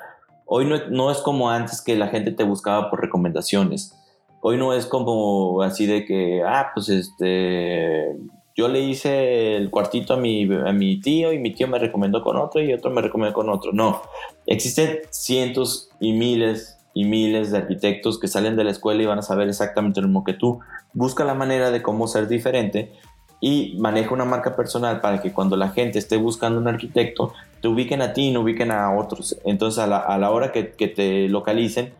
Hoy 0.45 0.65
no, 0.65 0.77
no, 0.89 1.11
es 1.11 1.17
como 1.19 1.49
antes 1.49 1.81
que 1.81 1.95
la 1.95 2.07
gente 2.07 2.31
te 2.31 2.43
buscaba 2.43 2.89
por 2.89 3.01
recomendaciones. 3.01 3.93
Hoy 4.41 4.57
no 4.57 4.73
es 4.73 4.85
como 4.85 5.61
así 5.61 5.85
de 5.85 6.05
que, 6.05 6.41
ah, 6.45 6.71
pues 6.73 6.89
este, 6.89 8.15
yo 8.55 8.67
le 8.67 8.81
hice 8.81 9.55
el 9.55 9.69
cuartito 9.69 10.13
a 10.13 10.17
mi, 10.17 10.43
a 10.43 10.73
mi 10.73 10.99
tío 10.99 11.33
y 11.33 11.39
mi 11.39 11.53
tío 11.53 11.67
me 11.67 11.79
recomendó 11.79 12.23
con 12.23 12.37
otro 12.37 12.61
y 12.61 12.73
otro 12.73 12.91
me 12.91 13.01
recomendó 13.01 13.33
con 13.33 13.49
otro. 13.49 13.71
No, 13.73 14.01
existen 14.45 14.99
cientos 15.11 15.89
y 15.99 16.13
miles 16.13 16.77
y 16.93 17.05
miles 17.05 17.51
de 17.51 17.59
arquitectos 17.59 18.19
que 18.19 18.27
salen 18.27 18.55
de 18.55 18.63
la 18.63 18.71
escuela 18.71 19.03
y 19.03 19.05
van 19.05 19.19
a 19.19 19.21
saber 19.21 19.47
exactamente 19.47 20.01
lo 20.01 20.07
mismo 20.07 20.23
que 20.23 20.33
tú. 20.33 20.59
Busca 20.93 21.23
la 21.23 21.35
manera 21.35 21.69
de 21.69 21.83
cómo 21.83 22.07
ser 22.07 22.27
diferente 22.27 22.91
y 23.39 23.75
maneja 23.77 24.13
una 24.13 24.25
marca 24.25 24.55
personal 24.55 24.99
para 25.01 25.21
que 25.21 25.31
cuando 25.31 25.55
la 25.57 25.69
gente 25.69 25.99
esté 25.99 26.17
buscando 26.17 26.59
un 26.59 26.67
arquitecto, 26.67 27.33
te 27.61 27.67
ubiquen 27.67 28.01
a 28.01 28.13
ti 28.13 28.29
y 28.29 28.31
no 28.31 28.41
ubiquen 28.41 28.71
a 28.71 28.97
otros. 28.97 29.37
Entonces, 29.45 29.77
a 29.79 29.87
la, 29.87 29.97
a 29.97 30.17
la 30.17 30.31
hora 30.31 30.51
que, 30.51 30.71
que, 30.71 30.87
te 30.87 31.27
localicen, 31.29 31.93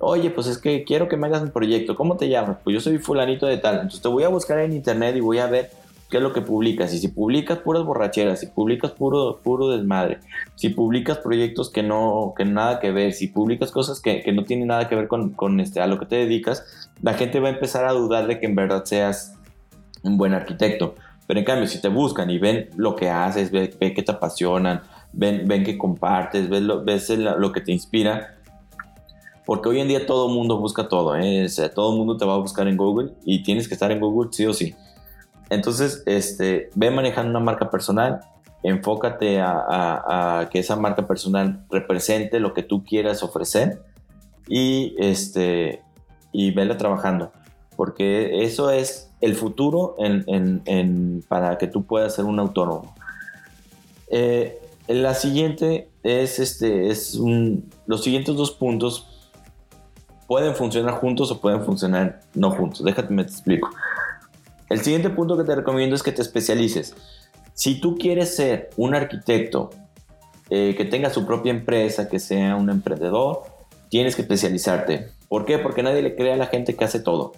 oye, 0.00 0.30
pues 0.30 0.46
es 0.46 0.58
que 0.58 0.84
quiero 0.84 1.08
que 1.08 1.16
me 1.16 1.26
hagas 1.26 1.42
un 1.42 1.50
proyecto, 1.50 1.94
¿cómo 1.94 2.16
te 2.16 2.28
llamas? 2.28 2.56
Pues 2.64 2.74
yo 2.74 2.80
soy 2.80 2.98
fulanito 2.98 3.46
de 3.46 3.58
tal. 3.58 3.76
Entonces, 3.76 4.00
te 4.00 4.08
voy 4.08 4.24
a 4.24 4.28
buscar 4.28 4.58
en 4.58 4.72
internet 4.72 5.14
y 5.16 5.20
voy 5.20 5.38
a 5.38 5.46
ver 5.46 5.70
qué 6.08 6.16
es 6.16 6.22
lo 6.22 6.32
que 6.32 6.40
publicas. 6.40 6.92
Y 6.94 6.98
si 6.98 7.08
publicas 7.08 7.58
puras 7.58 7.84
borracheras, 7.84 8.40
si 8.40 8.46
publicas 8.46 8.92
puro, 8.92 9.38
puro 9.42 9.68
desmadre, 9.68 10.18
si 10.56 10.70
publicas 10.70 11.18
proyectos 11.18 11.70
que 11.70 11.82
no, 11.82 12.34
que 12.36 12.44
nada 12.44 12.80
que 12.80 12.90
ver, 12.90 13.12
si 13.12 13.28
publicas 13.28 13.70
cosas 13.70 14.00
que, 14.00 14.22
que 14.22 14.32
no 14.32 14.44
tienen 14.44 14.68
nada 14.68 14.88
que 14.88 14.96
ver 14.96 15.06
con, 15.06 15.30
con, 15.30 15.60
este, 15.60 15.80
a 15.80 15.86
lo 15.86 15.98
que 15.98 16.06
te 16.06 16.16
dedicas, 16.16 16.90
la 17.02 17.14
gente 17.14 17.38
va 17.38 17.48
a 17.48 17.52
empezar 17.52 17.84
a 17.84 17.92
dudar 17.92 18.26
de 18.26 18.40
que 18.40 18.46
en 18.46 18.56
verdad 18.56 18.84
seas 18.84 19.36
un 20.02 20.16
buen 20.16 20.32
arquitecto. 20.32 20.94
Pero 21.26 21.38
en 21.38 21.46
cambio, 21.46 21.68
si 21.68 21.80
te 21.80 21.88
buscan 21.88 22.28
y 22.30 22.38
ven 22.38 22.70
lo 22.76 22.96
que 22.96 23.08
haces, 23.08 23.52
ven, 23.52 23.70
que 23.78 24.02
te 24.02 24.10
apasionan, 24.10 24.82
ven, 25.12 25.46
ven 25.46 25.62
que 25.62 25.78
compartes, 25.78 26.48
ves 26.48 26.62
lo, 26.62 26.82
ves 26.82 27.08
lo 27.10 27.52
que 27.52 27.60
te 27.60 27.70
inspira, 27.70 28.39
porque 29.50 29.68
hoy 29.68 29.80
en 29.80 29.88
día 29.88 30.06
todo 30.06 30.28
el 30.28 30.34
mundo 30.36 30.58
busca 30.58 30.86
todo, 30.86 31.16
¿eh? 31.16 31.44
todo 31.74 31.90
el 31.90 31.98
mundo 31.98 32.16
te 32.16 32.24
va 32.24 32.34
a 32.34 32.38
buscar 32.38 32.68
en 32.68 32.76
Google 32.76 33.14
y 33.24 33.42
tienes 33.42 33.66
que 33.66 33.74
estar 33.74 33.90
en 33.90 33.98
Google 33.98 34.30
sí 34.30 34.46
o 34.46 34.54
sí. 34.54 34.76
Entonces, 35.48 36.04
este, 36.06 36.70
ve 36.76 36.92
manejando 36.92 37.30
una 37.30 37.40
marca 37.40 37.68
personal, 37.68 38.20
enfócate 38.62 39.40
a, 39.40 40.48
que 40.52 40.60
esa 40.60 40.76
marca 40.76 41.04
personal 41.04 41.64
represente 41.68 42.38
lo 42.38 42.54
que 42.54 42.62
tú 42.62 42.84
quieras 42.84 43.24
ofrecer 43.24 43.82
y, 44.46 44.94
este, 44.98 45.82
y 46.30 46.52
vela 46.52 46.76
trabajando, 46.76 47.32
porque 47.74 48.44
eso 48.44 48.70
es 48.70 49.10
el 49.20 49.34
futuro 49.34 49.96
para 51.26 51.58
que 51.58 51.66
tú 51.66 51.86
puedas 51.86 52.14
ser 52.14 52.24
un 52.24 52.38
autónomo. 52.38 52.94
Eh, 54.12 54.60
la 54.86 55.14
siguiente 55.14 55.88
es, 56.04 56.38
este, 56.38 56.86
es 56.86 57.18
los 57.86 58.04
siguientes 58.04 58.36
dos 58.36 58.52
puntos 58.52 59.09
pueden 60.30 60.54
funcionar 60.54 60.94
juntos 60.94 61.32
o 61.32 61.40
pueden 61.40 61.64
funcionar 61.64 62.20
no 62.34 62.52
juntos. 62.52 62.84
Déjate, 62.84 63.12
me 63.12 63.24
te 63.24 63.32
explico. 63.32 63.68
El 64.68 64.80
siguiente 64.80 65.10
punto 65.10 65.36
que 65.36 65.42
te 65.42 65.56
recomiendo 65.56 65.96
es 65.96 66.04
que 66.04 66.12
te 66.12 66.22
especialices. 66.22 66.94
Si 67.52 67.80
tú 67.80 67.96
quieres 67.98 68.36
ser 68.36 68.70
un 68.76 68.94
arquitecto 68.94 69.70
eh, 70.48 70.76
que 70.76 70.84
tenga 70.84 71.10
su 71.10 71.26
propia 71.26 71.50
empresa, 71.50 72.08
que 72.08 72.20
sea 72.20 72.54
un 72.54 72.70
emprendedor, 72.70 73.42
tienes 73.88 74.14
que 74.14 74.22
especializarte. 74.22 75.08
¿Por 75.28 75.46
qué? 75.46 75.58
Porque 75.58 75.82
nadie 75.82 76.00
le 76.00 76.14
cree 76.14 76.34
a 76.34 76.36
la 76.36 76.46
gente 76.46 76.76
que 76.76 76.84
hace 76.84 77.00
todo. 77.00 77.32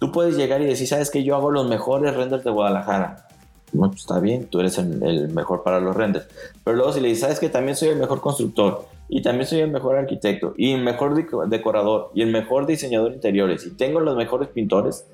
Tú 0.00 0.10
puedes 0.10 0.36
llegar 0.36 0.60
y 0.62 0.64
decir, 0.64 0.88
sabes 0.88 1.12
que 1.12 1.22
yo 1.22 1.36
hago 1.36 1.52
los 1.52 1.68
mejores 1.68 2.16
renders 2.16 2.42
de 2.42 2.50
Guadalajara. 2.50 3.28
No, 3.72 3.88
pues 3.88 4.00
está 4.00 4.18
bien, 4.18 4.46
tú 4.46 4.58
eres 4.58 4.78
el, 4.78 5.28
mejor 5.28 5.62
para 5.62 5.78
los 5.78 5.94
renders. 5.94 6.26
Pero 6.64 6.76
luego 6.76 6.92
si 6.92 6.98
le 6.98 7.06
dices, 7.06 7.20
sabes 7.20 7.38
que 7.38 7.50
también 7.50 7.76
soy 7.76 7.90
el 7.90 8.00
mejor 8.00 8.20
constructor 8.20 8.88
y 9.08 9.22
también 9.22 9.46
soy 9.46 9.60
el 9.60 9.70
mejor 9.70 9.96
arquitecto 9.96 10.54
y 10.56 10.72
el 10.72 10.82
mejor 10.82 11.14
decorador 11.48 12.10
y 12.14 12.22
el 12.22 12.30
mejor 12.30 12.66
diseñador 12.66 13.10
de 13.10 13.16
interiores 13.16 13.66
y 13.66 13.76
tengo 13.76 14.00
los 14.00 14.16
mejores 14.16 14.48
pintores, 14.48 15.06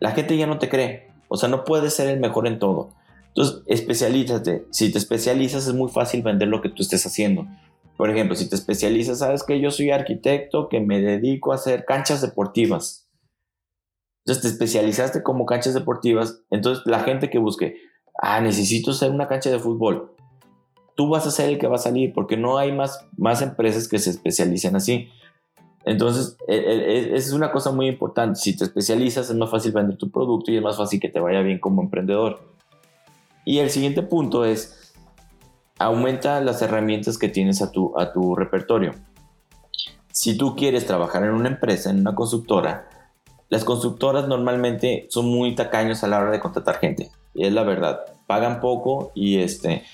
la 0.00 0.10
gente 0.10 0.36
ya 0.36 0.46
no 0.46 0.58
te 0.58 0.68
cree. 0.68 1.08
O 1.28 1.36
sea, 1.36 1.48
no 1.48 1.64
puedes 1.64 1.94
ser 1.94 2.08
el 2.08 2.20
mejor 2.20 2.46
en 2.46 2.58
todo. 2.58 2.90
Entonces, 3.28 3.62
especialízate. 3.66 4.66
Si 4.70 4.92
te 4.92 4.98
especializas 4.98 5.66
es 5.66 5.74
muy 5.74 5.90
fácil 5.90 6.22
vender 6.22 6.48
lo 6.48 6.60
que 6.60 6.68
tú 6.68 6.82
estés 6.82 7.04
haciendo. 7.06 7.46
Por 7.96 8.10
ejemplo, 8.10 8.36
si 8.36 8.48
te 8.48 8.54
especializas, 8.54 9.20
sabes 9.20 9.42
que 9.42 9.60
yo 9.60 9.70
soy 9.70 9.90
arquitecto 9.90 10.68
que 10.68 10.80
me 10.80 11.00
dedico 11.00 11.52
a 11.52 11.56
hacer 11.56 11.84
canchas 11.84 12.20
deportivas. 12.20 13.08
Entonces 14.24 14.42
te 14.42 14.48
especializaste 14.48 15.22
como 15.22 15.46
canchas 15.46 15.74
deportivas. 15.74 16.42
Entonces 16.50 16.84
la 16.86 17.00
gente 17.00 17.30
que 17.30 17.38
busque, 17.38 17.76
ah, 18.20 18.40
necesito 18.40 18.90
hacer 18.90 19.10
una 19.10 19.26
cancha 19.26 19.50
de 19.50 19.58
fútbol 19.58 20.13
tú 20.94 21.08
vas 21.08 21.26
a 21.26 21.30
ser 21.30 21.48
el 21.48 21.58
que 21.58 21.66
va 21.66 21.76
a 21.76 21.78
salir 21.78 22.12
porque 22.12 22.36
no 22.36 22.58
hay 22.58 22.72
más, 22.72 23.06
más 23.16 23.42
empresas 23.42 23.88
que 23.88 23.98
se 23.98 24.10
especialicen 24.10 24.76
así. 24.76 25.08
Entonces, 25.84 26.36
e, 26.48 26.56
e, 26.56 27.12
e, 27.12 27.16
es 27.16 27.32
una 27.32 27.52
cosa 27.52 27.70
muy 27.70 27.86
importante. 27.88 28.40
Si 28.40 28.56
te 28.56 28.64
especializas, 28.64 29.28
es 29.28 29.36
más 29.36 29.50
fácil 29.50 29.72
vender 29.72 29.96
tu 29.96 30.10
producto 30.10 30.50
y 30.50 30.56
es 30.56 30.62
más 30.62 30.76
fácil 30.76 31.00
que 31.00 31.08
te 31.08 31.20
vaya 31.20 31.40
bien 31.42 31.58
como 31.58 31.82
emprendedor. 31.82 32.40
Y 33.44 33.58
el 33.58 33.70
siguiente 33.70 34.02
punto 34.02 34.44
es, 34.44 34.94
aumenta 35.78 36.40
las 36.40 36.62
herramientas 36.62 37.18
que 37.18 37.28
tienes 37.28 37.60
a 37.60 37.70
tu, 37.70 37.92
a 37.98 38.12
tu 38.12 38.34
repertorio. 38.34 38.94
Si 40.10 40.38
tú 40.38 40.56
quieres 40.56 40.86
trabajar 40.86 41.24
en 41.24 41.32
una 41.32 41.48
empresa, 41.48 41.90
en 41.90 42.00
una 42.00 42.14
constructora, 42.14 42.88
las 43.50 43.64
constructoras 43.64 44.26
normalmente 44.26 45.06
son 45.10 45.26
muy 45.26 45.54
tacaños 45.54 46.02
a 46.02 46.08
la 46.08 46.18
hora 46.18 46.30
de 46.30 46.40
contratar 46.40 46.78
gente. 46.78 47.10
Y 47.34 47.46
es 47.46 47.52
la 47.52 47.64
verdad. 47.64 48.00
Pagan 48.26 48.60
poco 48.60 49.12
y 49.14 49.38
este, 49.38 49.84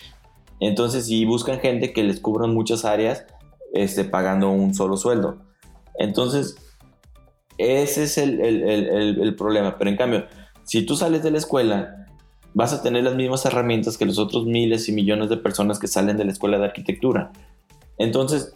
entonces, 0.61 1.07
si 1.07 1.25
buscan 1.25 1.59
gente 1.59 1.93
que 1.93 2.05
les 2.05 2.21
cubran 2.21 2.55
muchas 2.55 2.85
áreas, 2.85 3.25
este, 3.73 4.05
pagando 4.05 4.51
un 4.51 4.75
solo 4.75 4.97
sueldo. 4.97 5.39
Entonces, 5.99 6.57
ese 7.57 8.05
es 8.05 8.19
el, 8.19 8.41
el, 8.41 9.37
problema. 9.37 9.77
Pero 9.79 9.91
en 9.91 9.97
cambio, 9.97 10.27
si 10.65 10.85
tú 10.85 10.97
sales 10.97 11.23
de 11.23 11.31
la 11.31 11.39
escuela, 11.39 12.07
vas 12.55 12.73
a 12.73 12.83
tener 12.83 13.05
las 13.05 13.15
mismas 13.15 13.45
herramientas 13.47 13.97
que 13.97 14.07
los 14.07 14.19
otros 14.19 14.47
miles 14.47 14.89
y 14.89 14.93
millones 14.93 15.29
de 15.29 15.37
personas 15.37 15.79
que 15.79 15.89
salen 15.89 16.17
de 16.17 16.25
la 16.25 16.33
escuela 16.33 16.59
de 16.59 16.67
arquitectura. 16.67 17.33
Entonces, 17.99 18.55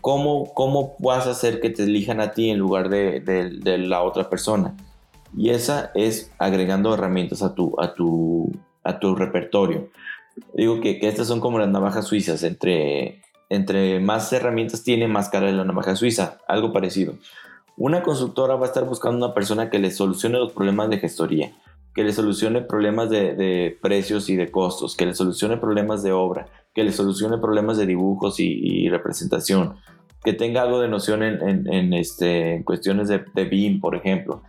¿cómo, 0.00 0.52
cómo 0.54 0.94
vas 0.98 1.26
a 1.26 1.30
hacer 1.30 1.60
que 1.60 1.70
te 1.70 1.84
elijan 1.84 2.20
a 2.20 2.32
ti 2.32 2.50
en 2.50 2.58
lugar 2.58 2.88
de, 2.88 3.20
de 3.20 3.78
la 3.78 4.02
otra 4.02 4.28
persona? 4.28 4.76
Y 5.36 5.50
esa 5.50 5.90
es 5.94 6.32
agregando 6.38 6.94
herramientas 6.94 7.42
a 7.42 7.54
tu, 7.54 7.74
a 7.80 7.94
tu, 7.94 8.52
a 8.84 8.98
tu 8.98 9.16
repertorio. 9.16 9.90
Digo 10.54 10.80
que, 10.80 10.98
estas 11.02 11.26
son 11.26 11.40
como 11.40 11.58
las 11.58 11.68
navajas 11.68 12.06
suizas, 12.06 12.42
entre, 12.42 13.22
entre 13.48 14.00
más 14.00 14.32
herramientas 14.32 14.82
tiene, 14.82 15.08
más 15.08 15.28
cara 15.28 15.48
es 15.48 15.54
la 15.54 15.64
navaja 15.64 15.96
suiza, 15.96 16.38
algo 16.48 16.72
parecido. 16.72 17.14
Una 17.76 18.02
constructora 18.02 18.54
va 18.54 18.66
a 18.66 18.68
estar 18.68 18.84
buscando 18.84 19.24
una 19.24 19.34
persona 19.34 19.68
que 19.70 19.78
le 19.78 19.90
solucione 19.90 20.38
los 20.38 20.52
problemas 20.52 20.90
de 20.90 20.98
gestoría, 20.98 21.52
que 21.94 22.04
le 22.04 22.12
solucione 22.12 22.62
problemas 22.62 23.10
de, 23.10 23.76
precios 23.80 24.28
y 24.28 24.36
de 24.36 24.50
costos, 24.50 24.96
que 24.96 25.06
le 25.06 25.14
solucione 25.14 25.56
problemas 25.56 26.02
de 26.02 26.12
obra, 26.12 26.46
que 26.74 26.84
le 26.84 26.92
solucione 26.92 27.38
problemas 27.38 27.76
de 27.76 27.86
dibujos 27.86 28.38
y, 28.38 28.88
representación, 28.88 29.76
que 30.24 30.32
tenga 30.32 30.62
algo 30.62 30.80
de 30.80 30.88
noción 30.88 31.22
en, 31.22 31.92
este, 31.92 32.54
en 32.56 32.62
cuestiones 32.62 33.08
de, 33.08 33.24
de 33.34 33.44
BIM, 33.44 33.80
por 33.80 33.94
ejemplo. 33.94 34.42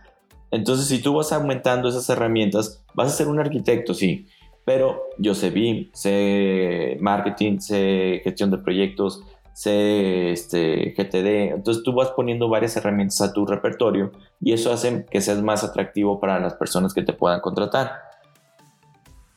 Entonces, 0.50 0.86
si 0.86 1.02
tú 1.02 1.14
vas 1.14 1.32
aumentando 1.32 1.88
esas 1.88 2.08
herramientas, 2.08 2.84
vas 2.94 3.12
a 3.12 3.16
ser 3.16 3.28
un 3.28 3.40
arquitecto, 3.40 3.92
sí, 3.92 4.26
pero 4.66 5.04
yo 5.16 5.36
sé 5.36 5.50
BIM, 5.50 5.90
sé 5.94 6.98
marketing, 7.00 7.60
sé 7.60 8.20
gestión 8.24 8.50
de 8.50 8.58
proyectos, 8.58 9.22
sé 9.54 10.32
este, 10.32 10.92
GTD. 10.98 11.54
Entonces 11.54 11.84
tú 11.84 11.94
vas 11.94 12.10
poniendo 12.10 12.48
varias 12.48 12.76
herramientas 12.76 13.20
a 13.20 13.32
tu 13.32 13.46
repertorio 13.46 14.10
y 14.40 14.52
eso 14.52 14.72
hace 14.72 15.06
que 15.08 15.20
seas 15.20 15.40
más 15.40 15.62
atractivo 15.62 16.18
para 16.18 16.40
las 16.40 16.54
personas 16.54 16.92
que 16.92 17.02
te 17.02 17.12
puedan 17.12 17.40
contratar. 17.40 17.92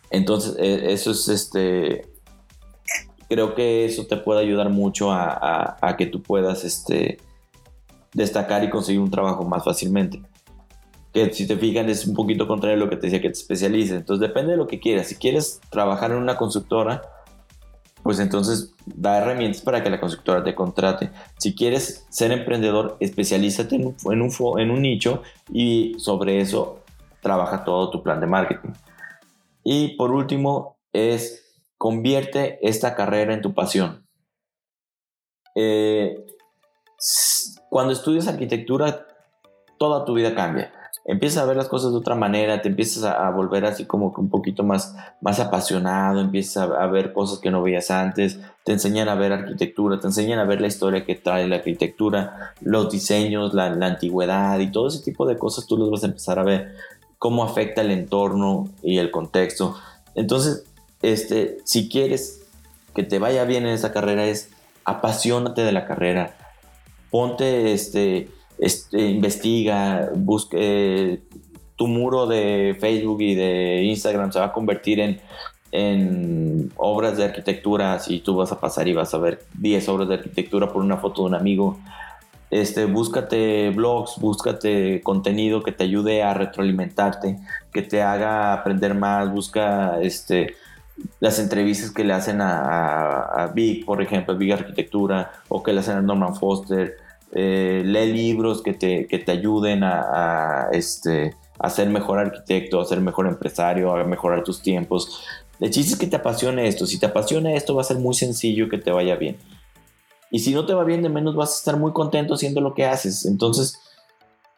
Entonces 0.09 0.55
e, 0.57 0.93
eso 0.93 1.11
es 1.11 1.29
este... 1.29 2.11
Creo 3.29 3.53
que 3.53 3.85
eso 3.85 4.07
te 4.07 4.17
puede 4.17 4.41
ayudar 4.41 4.71
mucho 4.71 5.11
a, 5.11 5.77
a 5.79 5.95
que 5.95 6.07
tú 6.07 6.23
puedas 6.23 6.63
este, 6.63 7.19
destacar 8.15 8.63
y 8.63 8.71
conseguir 8.71 8.99
un 8.99 9.11
trabajo 9.11 9.45
más 9.45 9.63
fácilmente 9.63 10.23
que 11.13 11.33
si 11.33 11.47
te 11.47 11.57
fijan 11.57 11.89
es 11.89 12.05
un 12.05 12.15
poquito 12.15 12.47
contrario 12.47 12.77
a 12.77 12.79
lo 12.79 12.89
que 12.89 12.95
te 12.95 13.07
decía 13.07 13.21
que 13.21 13.29
te 13.29 13.39
especialices. 13.39 13.97
Entonces 13.97 14.27
depende 14.27 14.51
de 14.51 14.57
lo 14.57 14.67
que 14.67 14.79
quieras. 14.79 15.07
Si 15.07 15.15
quieres 15.15 15.59
trabajar 15.69 16.11
en 16.11 16.17
una 16.17 16.37
constructora, 16.37 17.01
pues 18.03 18.19
entonces 18.19 18.73
da 18.85 19.17
herramientas 19.17 19.61
para 19.61 19.83
que 19.83 19.89
la 19.89 19.99
constructora 19.99 20.43
te 20.43 20.55
contrate. 20.55 21.11
Si 21.37 21.55
quieres 21.55 22.05
ser 22.09 22.31
emprendedor, 22.31 22.97
especialízate 22.99 23.75
en 23.75 23.87
un, 23.87 23.95
en 24.11 24.21
un, 24.21 24.59
en 24.59 24.71
un 24.71 24.81
nicho 24.81 25.23
y 25.51 25.95
sobre 25.97 26.41
eso 26.41 26.83
trabaja 27.21 27.63
todo 27.63 27.89
tu 27.89 28.03
plan 28.03 28.19
de 28.19 28.27
marketing. 28.27 28.69
Y 29.63 29.95
por 29.95 30.11
último 30.11 30.77
es 30.93 31.43
convierte 31.77 32.59
esta 32.61 32.95
carrera 32.95 33.33
en 33.33 33.41
tu 33.41 33.53
pasión. 33.53 34.05
Eh, 35.55 36.25
cuando 37.69 37.93
estudias 37.93 38.27
arquitectura, 38.27 39.07
toda 39.77 40.05
tu 40.05 40.13
vida 40.13 40.35
cambia 40.35 40.73
empiezas 41.09 41.41
a 41.41 41.47
ver 41.47 41.57
las 41.57 41.67
cosas 41.67 41.91
de 41.91 41.97
otra 41.97 42.13
manera, 42.13 42.61
te 42.61 42.69
empiezas 42.69 43.03
a, 43.03 43.31
volver 43.31 43.65
así 43.65 43.85
como 43.85 44.13
un 44.15 44.29
poquito 44.29 44.63
más, 44.63 44.95
más 45.21 45.39
apasionado, 45.39 46.21
empiezas 46.21 46.69
a, 46.69 46.85
ver 46.85 47.13
cosas 47.13 47.39
que 47.39 47.49
no 47.49 47.63
veías 47.63 47.89
antes, 47.89 48.39
te 48.63 48.73
enseñan 48.73 49.09
a 49.09 49.15
ver 49.15 49.33
arquitectura, 49.33 49.99
te 49.99 50.05
enseñan 50.05 50.37
a 50.37 50.43
ver 50.43 50.61
la 50.61 50.67
historia 50.67 51.05
que 51.05 51.15
trae 51.15 51.47
la 51.47 51.55
arquitectura, 51.55 52.53
los 52.61 52.91
diseños, 52.91 53.55
la, 53.55 53.65
antigüedad 53.65 54.59
y 54.59 54.71
todo 54.71 54.87
ese 54.87 55.03
tipo 55.03 55.25
de 55.25 55.35
cosas 55.35 55.65
tú 55.65 55.77
los 55.77 55.89
vas 55.89 56.03
a 56.03 56.07
empezar 56.07 56.37
a 56.37 56.43
ver, 56.43 56.75
cómo 57.17 57.43
afecta 57.43 57.81
el 57.81 57.89
entorno 57.89 58.69
y 58.83 58.99
el 58.99 59.09
contexto. 59.09 59.75
Entonces, 60.13 60.63
este, 61.01 61.57
si 61.63 61.89
quieres 61.89 62.43
que 62.93 63.01
te 63.01 63.17
vaya 63.17 63.45
bien 63.45 63.65
en 63.65 63.73
esa 63.73 63.91
carrera 63.91 64.27
es 64.27 64.51
apasionate 64.85 65.63
de 65.63 65.71
la 65.71 65.87
carrera, 65.87 66.35
ponte 67.09 67.73
este 67.73 68.29
este, 68.59 69.01
investiga, 69.01 70.09
busque 70.15 71.21
tu 71.75 71.87
muro 71.87 72.27
de 72.27 72.75
Facebook 72.79 73.21
y 73.21 73.35
de 73.35 73.83
Instagram 73.83 74.31
se 74.31 74.39
va 74.39 74.45
a 74.45 74.53
convertir 74.53 74.99
en, 74.99 75.21
en 75.71 76.71
obras 76.75 77.17
de 77.17 77.25
arquitectura, 77.25 77.97
si 77.99 78.19
tú 78.19 78.35
vas 78.35 78.51
a 78.51 78.59
pasar 78.59 78.87
y 78.87 78.93
vas 78.93 79.13
a 79.13 79.17
ver 79.17 79.43
10 79.53 79.89
obras 79.89 80.09
de 80.09 80.15
arquitectura 80.15 80.67
por 80.67 80.81
una 80.81 80.97
foto 80.97 81.21
de 81.21 81.29
un 81.29 81.35
amigo, 81.35 81.77
este, 82.49 82.85
búscate 82.85 83.69
blogs, 83.69 84.17
búscate 84.19 85.01
contenido 85.03 85.61
que 85.61 85.71
te 85.71 85.83
ayude 85.83 86.23
a 86.23 86.33
retroalimentarte, 86.33 87.37
que 87.71 87.81
te 87.83 88.01
haga 88.01 88.53
aprender 88.53 88.95
más, 88.95 89.31
busca 89.31 90.01
este, 90.01 90.55
las 91.19 91.39
entrevistas 91.39 91.91
que 91.91 92.03
le 92.03 92.13
hacen 92.13 92.41
a, 92.41 93.21
a, 93.21 93.47
Big, 93.47 93.85
por 93.85 94.01
ejemplo, 94.01 94.35
Big 94.35 94.51
Arquitectura, 94.51 95.31
o 95.47 95.61
que 95.61 95.73
le 95.73 95.81
hacen 95.81 95.97
a 95.97 96.01
Norman 96.01 96.35
Foster, 96.35 96.97
eh, 97.31 97.83
lee 97.85 98.11
libros 98.11 98.61
que 98.61 98.73
te, 98.73 99.07
que 99.07 99.19
te 99.19 99.31
ayuden 99.31 99.83
a, 99.83 100.69
este, 100.71 101.35
a 101.59 101.69
ser 101.69 101.89
mejor 101.89 102.19
arquitecto, 102.19 102.79
a 102.79 102.85
ser 102.85 103.01
mejor 103.01 103.27
empresario, 103.27 103.95
a 103.95 104.03
mejorar 104.03 104.43
tus 104.43 104.61
tiempos. 104.61 105.23
El 105.59 105.71
chiste 105.71 105.93
es 105.93 105.99
que 105.99 106.07
te 106.07 106.15
apasione 106.15 106.67
esto. 106.67 106.85
Si 106.87 106.99
te 106.99 107.05
apasiona 107.05 107.53
esto, 107.53 107.75
va 107.75 107.81
a 107.81 107.85
ser 107.85 107.97
muy 107.97 108.15
sencillo 108.15 108.69
que 108.69 108.77
te 108.77 108.91
vaya 108.91 109.15
bien. 109.15 109.37
Y 110.31 110.39
si 110.39 110.53
no 110.53 110.65
te 110.65 110.73
va 110.73 110.83
bien, 110.83 111.01
de 111.01 111.09
menos 111.09 111.35
vas 111.35 111.51
a 111.51 111.57
estar 111.57 111.77
muy 111.77 111.91
contento 111.91 112.35
haciendo 112.35 112.61
lo 112.61 112.73
que 112.73 112.85
haces. 112.85 113.25
Entonces, 113.25 113.79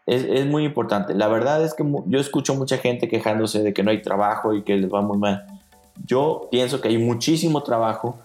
es, 0.05 0.23
es 0.23 0.45
muy 0.45 0.63
importante. 0.63 1.13
La 1.13 1.27
verdad 1.27 1.63
es 1.63 1.73
que 1.73 1.83
yo 2.05 2.19
escucho 2.19 2.55
mucha 2.55 2.77
gente 2.77 3.07
quejándose 3.07 3.63
de 3.63 3.73
que 3.73 3.83
no 3.83 3.91
hay 3.91 4.01
trabajo 4.01 4.53
y 4.53 4.63
que 4.63 4.75
les 4.75 4.91
va 4.91 5.01
muy 5.01 5.17
mal. 5.17 5.45
Yo 6.05 6.47
pienso 6.51 6.81
que 6.81 6.89
hay 6.89 6.97
muchísimo 6.97 7.63
trabajo. 7.63 8.19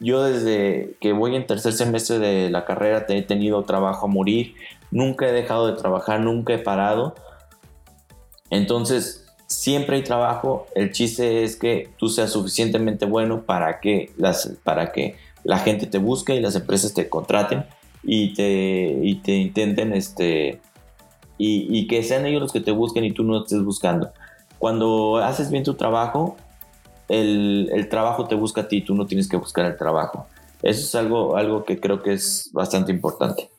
Yo 0.00 0.22
desde 0.22 0.96
que 1.00 1.12
voy 1.12 1.36
en 1.36 1.46
tercer 1.46 1.72
semestre 1.72 2.18
de 2.18 2.50
la 2.50 2.64
carrera 2.64 3.06
he 3.08 3.22
tenido 3.22 3.62
trabajo 3.64 4.06
a 4.06 4.08
morir. 4.08 4.54
Nunca 4.90 5.28
he 5.28 5.32
dejado 5.32 5.66
de 5.66 5.74
trabajar, 5.74 6.20
nunca 6.20 6.54
he 6.54 6.58
parado. 6.58 7.14
Entonces, 8.50 9.24
siempre 9.46 9.96
hay 9.96 10.02
trabajo. 10.02 10.66
El 10.74 10.92
chiste 10.92 11.44
es 11.44 11.56
que 11.56 11.90
tú 11.96 12.08
seas 12.08 12.32
suficientemente 12.32 13.06
bueno 13.06 13.42
para 13.42 13.80
que, 13.80 14.12
las, 14.16 14.56
para 14.62 14.92
que 14.92 15.16
la 15.42 15.58
gente 15.58 15.86
te 15.86 15.98
busque 15.98 16.34
y 16.34 16.40
las 16.40 16.56
empresas 16.56 16.94
te 16.94 17.08
contraten 17.08 17.64
y 18.02 18.34
te, 18.34 18.98
y 19.02 19.16
te 19.16 19.32
intenten, 19.32 19.92
este, 19.92 20.60
y, 21.38 21.66
y 21.70 21.86
que 21.86 22.02
sean 22.02 22.26
ellos 22.26 22.42
los 22.42 22.52
que 22.52 22.60
te 22.60 22.70
busquen 22.70 23.04
y 23.04 23.12
tú 23.12 23.24
no 23.24 23.42
estés 23.42 23.62
buscando. 23.62 24.12
Cuando 24.58 25.18
haces 25.18 25.50
bien 25.50 25.64
tu 25.64 25.74
trabajo, 25.74 26.36
el, 27.08 27.70
el, 27.72 27.88
trabajo 27.88 28.26
te 28.26 28.34
busca 28.34 28.62
a 28.62 28.68
ti, 28.68 28.82
tú 28.82 28.94
no 28.94 29.06
tienes 29.06 29.28
que 29.28 29.36
buscar 29.36 29.66
el 29.66 29.76
trabajo. 29.76 30.26
Eso 30.62 30.80
es 30.80 30.94
algo, 30.94 31.36
algo 31.36 31.64
que 31.64 31.78
creo 31.78 32.02
que 32.02 32.14
es 32.14 32.50
bastante 32.52 32.90
importante. 32.90 33.50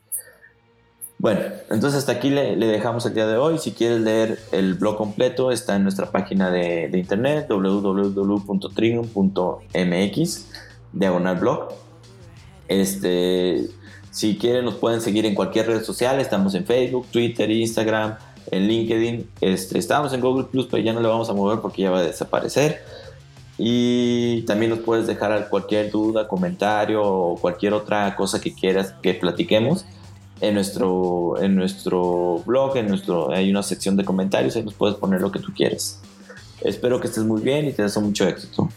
Bueno, 1.18 1.40
entonces 1.70 2.00
hasta 2.00 2.12
aquí 2.12 2.30
le, 2.30 2.56
dejamos 2.56 3.06
el 3.06 3.14
día 3.14 3.26
de 3.26 3.38
hoy. 3.38 3.58
Si 3.58 3.72
quieres 3.72 4.02
leer 4.02 4.40
el 4.52 4.74
blog 4.74 4.98
completo, 4.98 5.52
está 5.52 5.76
en 5.76 5.84
nuestra 5.84 6.12
página 6.12 6.52
de, 6.52 6.90
internet 6.94 7.48
www.trigon.mx, 7.50 10.46
diagonal 10.94 11.36
blog. 11.38 11.70
Este, 12.68 13.68
si 14.12 14.38
quieren, 14.38 14.66
nos 14.66 14.76
pueden 14.76 15.02
seguir 15.02 15.26
en 15.26 15.36
cualquier 15.36 15.68
red 15.68 15.84
social. 15.84 16.20
Estamos 16.20 16.54
en 16.54 16.66
Facebook, 16.66 17.08
Twitter, 17.12 17.50
Instagram, 17.50 18.16
en 18.52 18.68
LinkedIn. 18.68 19.30
Este, 19.42 19.80
estamos 19.80 20.14
en 20.14 20.22
Google 20.22 20.46
Plus, 20.46 20.68
pero 20.70 20.84
ya 20.84 20.94
no 20.94 21.02
le 21.02 21.08
vamos 21.08 21.30
a 21.30 21.34
mover 21.34 21.60
porque 21.60 21.84
ya 21.84 21.92
va 21.92 22.00
a 22.00 22.04
desaparecer. 22.04 22.84
Y 23.58 24.42
también 24.42 24.72
nos 24.72 24.80
puedes 24.80 25.08
dejar 25.08 25.50
cualquier 25.50 25.90
duda, 25.90 26.28
comentario 26.28 27.02
o 27.02 27.38
cualquier 27.38 27.74
otra 27.74 28.16
cosa 28.16 28.42
que 28.42 28.54
quieras 28.54 28.94
que 29.02 29.14
platiquemos 29.14 29.86
en 30.42 30.54
nuestro, 30.56 31.42
en 31.42 31.56
nuestro 31.56 32.44
blog, 32.46 32.78
en 32.78 32.88
nuestro, 32.88 33.32
hay 33.32 33.50
una 33.50 33.64
sección 33.64 33.96
de 33.96 34.04
comentarios, 34.04 34.56
ahí 34.56 34.64
nos 34.64 34.74
puedes 34.74 34.98
poner 34.98 35.22
lo 35.22 35.32
que 35.32 35.40
tú 35.40 35.54
quieres. 35.54 36.02
Espero 36.62 37.00
que 37.00 37.08
estés 37.08 37.24
muy 37.24 37.42
bien 37.42 37.68
y 37.68 37.74
te 37.74 37.84
deseo 37.84 38.02
mucho 38.02 38.28
éxito. 38.28 38.68